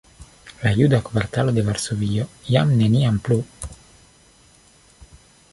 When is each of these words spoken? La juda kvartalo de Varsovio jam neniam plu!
La 0.63 0.71
juda 0.79 0.99
kvartalo 1.09 1.53
de 1.57 1.65
Varsovio 1.67 2.25
jam 2.55 2.73
neniam 2.81 3.23
plu! 3.29 3.41